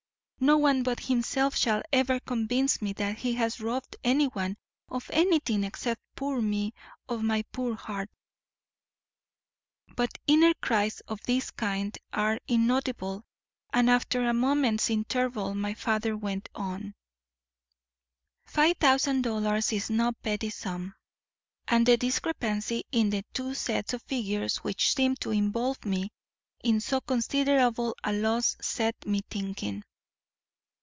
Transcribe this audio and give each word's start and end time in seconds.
No 0.43 0.57
one 0.57 0.81
but 0.81 1.01
himself 1.01 1.55
shall 1.55 1.83
ever 1.93 2.19
convince 2.19 2.81
me 2.81 2.93
that 2.93 3.19
he 3.19 3.35
has 3.35 3.61
robbed 3.61 3.95
anyone 4.03 4.57
of 4.89 5.07
anything 5.13 5.63
except 5.63 6.01
poor 6.15 6.41
me 6.41 6.73
of 7.07 7.21
my 7.21 7.43
poor 7.51 7.75
heart." 7.75 8.09
But 9.95 10.17
inner 10.25 10.55
cries 10.55 10.99
of 11.01 11.21
this 11.27 11.51
kind 11.51 11.95
are 12.11 12.39
inaudible 12.47 13.23
and 13.71 13.87
after 13.87 14.25
a 14.27 14.33
moment's 14.33 14.89
interval 14.89 15.53
my 15.53 15.75
father 15.75 16.17
went 16.17 16.49
on: 16.55 16.95
"Five 18.47 18.77
thousand 18.77 19.21
dollars 19.21 19.71
is 19.71 19.91
no 19.91 20.11
petty 20.23 20.49
sum, 20.49 20.95
and 21.67 21.85
the 21.85 21.97
discrepancy 21.97 22.83
in 22.91 23.11
the 23.11 23.23
two 23.35 23.53
sets 23.53 23.93
of 23.93 24.01
figures 24.01 24.57
which 24.63 24.95
seemed 24.95 25.21
to 25.21 25.29
involve 25.29 25.85
me 25.85 26.11
in 26.63 26.79
so 26.81 26.99
considerable 26.99 27.95
a 28.03 28.11
loss 28.11 28.57
set 28.59 29.05
me 29.05 29.21
thinking. 29.29 29.83